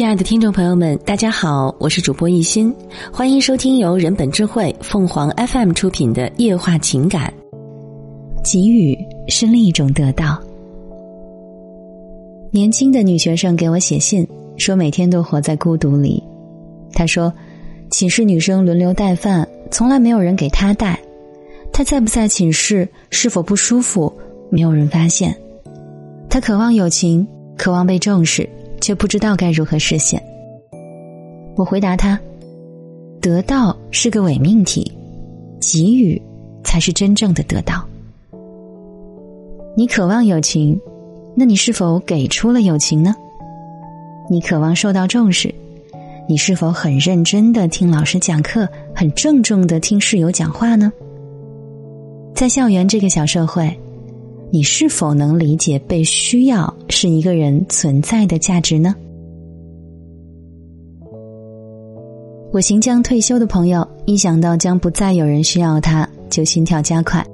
[0.00, 2.74] 亲爱的听众朋友们，大家好，我是主播一心，
[3.12, 7.30] 欢迎收听由人本智慧凤凰 FM 出品的夜话情感。
[8.42, 8.96] 给予
[9.28, 10.42] 是另一种得到。
[12.50, 14.26] 年轻的女学生给我写信，
[14.56, 16.22] 说每天都活在孤独里。
[16.94, 17.30] 她说，
[17.90, 20.98] 寝室女生轮流带饭，从来没有人给她带。
[21.74, 24.10] 她在不在寝室，是否不舒服，
[24.48, 25.36] 没有人发现。
[26.30, 27.28] 她渴望友情，
[27.58, 28.48] 渴望被重视。
[28.80, 30.22] 却不知道该如何实现。
[31.56, 32.18] 我回答他
[33.20, 34.90] ：“得到是个伪命题，
[35.60, 36.20] 给予
[36.64, 37.84] 才是真正的得到。
[39.76, 40.80] 你渴望友情，
[41.34, 43.14] 那你是否给出了友情呢？
[44.30, 45.54] 你渴望受到重视，
[46.28, 50.92] 你是否很认真的听老师讲课，很郑重的听室友讲话呢？
[52.34, 53.74] 在校园这个小社会。”
[54.52, 58.94] 你是否能理解被需要是一个人存在的价值呢？
[62.52, 67.24] 我行将退休的朋友，一想到将不再有人需要他，就心跳加快。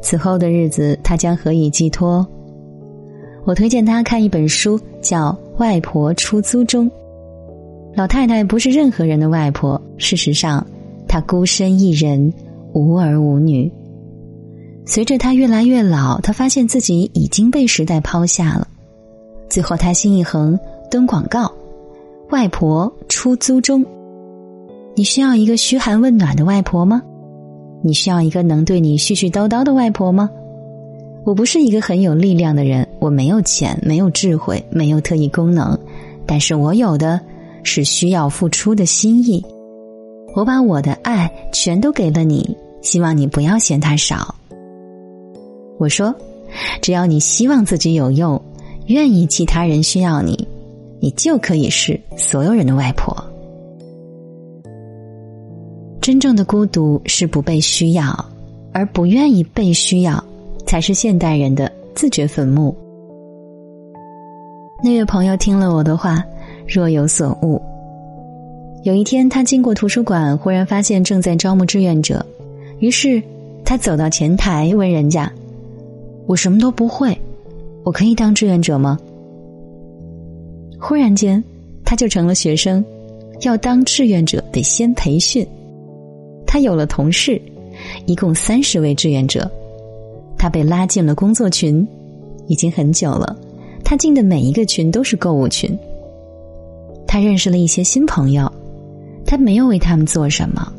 [0.00, 2.26] 此后的日子，他将何以寄托？
[3.44, 6.90] 我推荐他看一本书，叫《外婆出租中》。
[7.94, 10.66] 老太太不是任何人的外婆，事实上，
[11.06, 12.32] 她孤身一人，
[12.72, 13.70] 无儿无女。
[14.90, 18.66] 随着他越来越老，他发现自己已经被时代抛下了。
[19.50, 20.58] 最后，他心一横，
[20.90, 21.52] 登广告
[22.32, 23.84] ：“外婆出租中。”
[24.96, 27.02] 你需要一个嘘寒问暖的外婆吗？
[27.82, 30.30] 你需要一个能对你絮絮叨叨的外婆吗？
[31.22, 35.78] 我不是一个很有力量的人，我没有钱，没有智慧，没有特异功能，
[36.24, 37.20] 但是我有的
[37.62, 39.44] 是需要付出的心意。
[40.34, 44.34] 我把我的爱全都给了你，希望你不要嫌它少。
[45.78, 46.14] 我说
[46.82, 48.40] ：“只要你希望自己有用，
[48.86, 50.46] 愿意其他人需要你，
[51.00, 53.16] 你就可以是所有人的外婆。
[56.00, 58.24] 真正的孤独是不被需要，
[58.72, 60.22] 而不愿意被需要，
[60.66, 62.74] 才是现代人的自掘坟墓。”
[64.82, 66.24] 那位朋友听了我的话，
[66.66, 67.60] 若有所悟。
[68.84, 72.24] 有一天，他经过图书馆，忽然发现正在招募志愿者，
[72.78, 73.22] 于是
[73.64, 75.30] 他走到前台问人家。
[76.28, 77.18] 我什么都不会，
[77.84, 78.98] 我可以当志愿者吗？
[80.78, 81.42] 忽然间，
[81.86, 82.84] 他就成了学生。
[83.42, 85.46] 要当志愿者得先培训。
[86.46, 87.40] 他有了同事，
[88.04, 89.50] 一共三十位志愿者。
[90.36, 91.86] 他被拉进了工作群，
[92.46, 93.34] 已经很久了。
[93.82, 95.74] 他进的每一个群都是购物群。
[97.06, 98.52] 他认识了一些新朋友，
[99.24, 100.70] 他没有为他们做什么。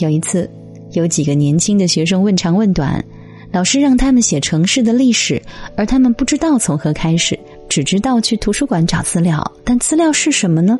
[0.00, 0.50] 有一次，
[0.92, 3.02] 有几个年轻的学生问长问短。
[3.52, 5.42] 老师让他们写城市的历史，
[5.76, 7.38] 而他们不知道从何开始，
[7.68, 9.52] 只知道去图书馆找资料。
[9.64, 10.78] 但资料是什么呢？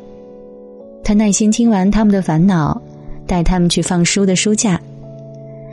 [1.03, 2.81] 他耐心听完他们的烦恼，
[3.27, 4.79] 带他们去放书的书架，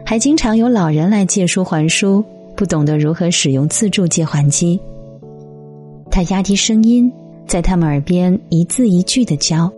[0.04, 2.24] 还经常有老人来借书还书，
[2.56, 4.80] 不懂得如何使用自助借还机。
[6.10, 7.12] 他压低声音，
[7.46, 9.70] 在他们耳边一字一句的教。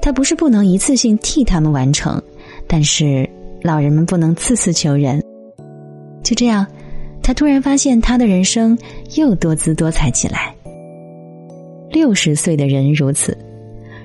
[0.00, 2.22] 他不是不能一次性替他们完成，
[2.68, 3.28] 但是
[3.62, 5.20] 老人们不能次次求人。
[6.22, 6.66] 就这样，
[7.22, 8.76] 他突然发现他的人生
[9.16, 10.54] 又多姿多彩起来。
[11.90, 13.36] 六十岁的人如此，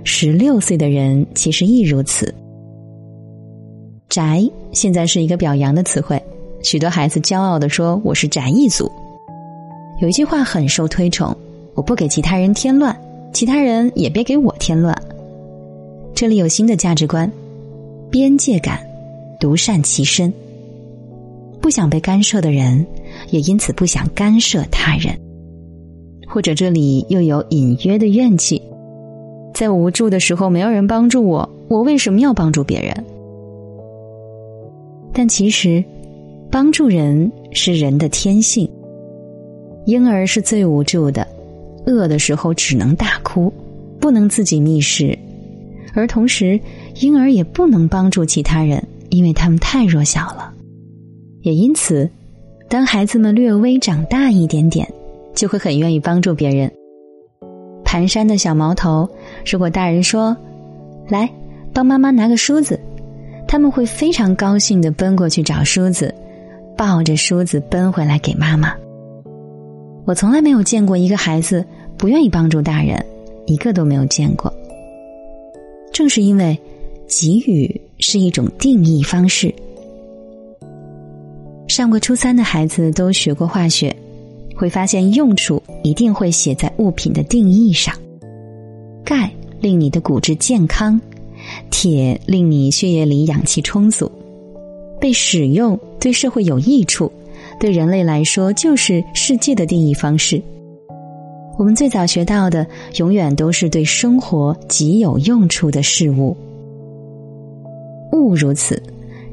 [0.03, 2.34] 十六岁的人其实亦如此。
[4.09, 6.22] 宅现在是一个表扬的词汇，
[6.62, 8.90] 许多孩子骄傲的说：“我是宅一族。”
[10.02, 11.35] 有一句话很受推崇
[11.75, 12.97] ：“我不给其他人添乱，
[13.34, 14.96] 其他人也别给我添乱。”
[16.16, 17.29] 这里有新的价值观：
[18.09, 18.79] 边界感，
[19.40, 20.31] 独善其身。
[21.73, 22.85] 不想被干涉的人，
[23.31, 25.19] 也因此不想干涉他人。
[26.28, 28.61] 或者这里又有隐约的怨气，
[29.56, 32.94] 在无助的时候没有人帮助我，我为什么要帮助别人？
[35.16, 35.84] 但其实，
[36.51, 38.69] 帮助人是人的天性。
[39.88, 41.28] 婴儿是最无助的，
[41.88, 43.52] 饿的时候只能大哭，
[43.99, 45.17] 不能自己觅食，
[45.96, 46.59] 而同时，
[46.99, 50.53] 婴儿也不能帮助其他人，因为他们太弱小了。
[51.43, 52.09] 也因此，
[52.69, 54.91] 当孩子们略微长大一点点，
[55.35, 56.72] 就会很愿意帮助别人。
[57.84, 59.07] 蹒跚的小毛头，
[59.45, 60.35] 如果大人说
[61.07, 61.29] ：“来，
[61.73, 62.79] 帮妈妈拿个梳子”，
[63.45, 66.16] 他们会非常高兴的奔过去找梳子，
[66.78, 68.73] 抱着梳子奔回来给妈妈。
[70.05, 71.63] 我从来没有见过一个孩子
[71.97, 73.05] 不愿意帮助大人，
[73.45, 74.51] 一个都没有见过。
[75.91, 76.57] 正是因为
[77.05, 79.53] 给予是一种定义方式。
[81.73, 83.96] 上过初三的孩子都学过化学，
[84.55, 87.96] 会发现用处一定会写在物品的定义上。
[89.03, 91.02] 钙令你的骨质健康，
[91.72, 94.11] 铁令你血液里氧气充足。
[95.02, 97.11] 被使用对社会有益处，
[97.59, 100.40] 对人类来说就是世界的定义方式。
[101.58, 102.67] 我们最早学到的，
[102.97, 106.37] 永远都是对生活极有用处的事物。
[108.11, 108.79] 物如此，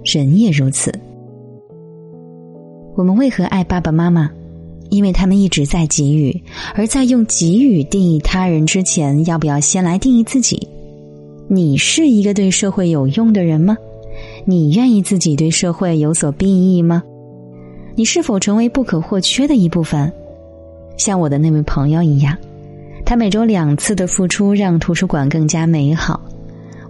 [0.03, 0.91] 人也如此。
[2.97, 4.31] 我们为何爱爸爸妈妈？
[4.91, 6.43] 因为他们一直在给予，
[6.75, 10.69] 而在用给予定义他人之前，要不要先来定义自己？
[11.47, 13.77] 你是一个对社会有用的人吗？
[14.45, 17.03] 你愿意自己对社会有所裨益吗？
[17.95, 20.13] 你是否成为不可或缺的一部分？
[20.99, 22.37] 像我的那位朋友一样，
[23.07, 26.21] 他每周两次的付出让图书馆更加美好。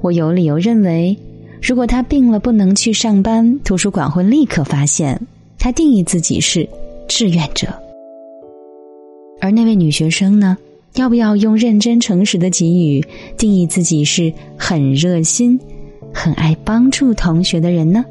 [0.00, 1.16] 我有理由认为，
[1.60, 5.20] 如果他病了不能去上班，图书馆会立刻发现
[5.60, 6.66] 他定义自己是
[7.06, 7.68] 志愿者。
[9.42, 10.56] 而那位女学生呢？
[10.96, 13.04] 要不要用认真诚实的给予
[13.38, 15.58] 定义自己是很热心、
[16.12, 18.04] 很爱帮助同学的人呢？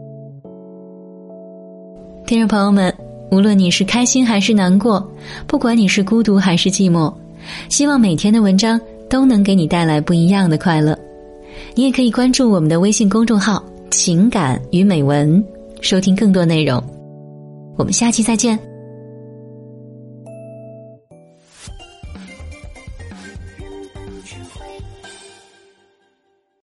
[2.26, 2.94] 听众朋友们，
[3.32, 5.06] 无论你是开心还是难过，
[5.46, 7.14] 不管你是孤独还是寂寞，
[7.68, 8.80] 希望每天的文章
[9.10, 10.98] 都能给你带来不一样的快乐。
[11.76, 13.62] 你也可以关注我们的微信公众号
[13.92, 15.44] “情感与美文”，
[15.82, 16.82] 收听更多内容。
[17.80, 18.69] 我们下期再见。